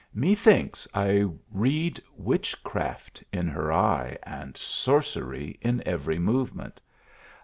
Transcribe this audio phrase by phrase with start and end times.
[0.15, 6.81] Methinks I read witchcraft in her eye, and sorcery in every movement.